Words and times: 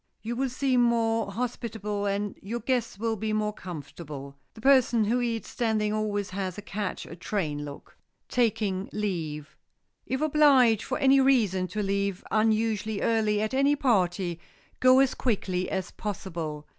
You 0.23 0.35
will 0.35 0.49
seem 0.49 0.81
more 0.81 1.31
hospitable 1.31 2.07
and 2.07 2.35
your 2.41 2.59
guest 2.61 2.97
will 2.97 3.15
be 3.15 3.33
more 3.33 3.53
comfortable. 3.53 4.35
The 4.55 4.59
person 4.61 5.03
who 5.05 5.21
eats 5.21 5.47
standing 5.47 5.93
always 5.93 6.31
has 6.31 6.57
a 6.57 6.63
catch 6.63 7.05
a 7.05 7.15
train 7.15 7.63
look. 7.63 7.95
[Sidenote: 8.27 8.29
TAKING 8.29 8.89
LEAVE] 8.93 9.55
If 10.07 10.21
obliged 10.21 10.81
for 10.81 10.97
any 10.97 11.19
reason 11.21 11.67
to 11.67 11.83
leave 11.83 12.23
unusually 12.31 13.01
early 13.01 13.43
at 13.43 13.53
any 13.53 13.75
party, 13.75 14.39
go 14.79 14.97
as 14.97 15.13
quietly 15.13 15.69
as 15.69 15.91
possible. 15.91 16.65